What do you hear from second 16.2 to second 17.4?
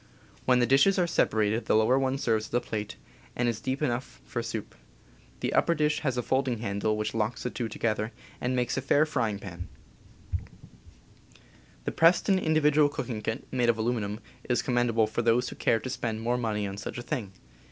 more money on such a thing.